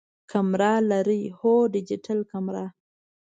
[0.31, 2.65] کمره لرئ؟ هو، ډیجیټل کمره